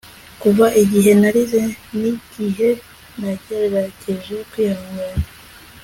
[0.41, 1.61] kuva igihe narize
[1.97, 2.69] n'igihe
[3.19, 5.25] nagerageje kwihangana